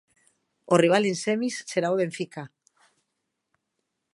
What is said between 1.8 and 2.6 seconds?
o Benfica.